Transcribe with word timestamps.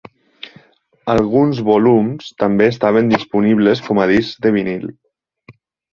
Alguns 1.13 1.59
volums 1.67 2.31
també 2.45 2.71
estaven 2.73 3.13
disponibles 3.15 3.85
com 3.89 4.05
a 4.07 4.11
discs 4.17 4.45
de 4.47 4.55
vinil. 4.57 4.93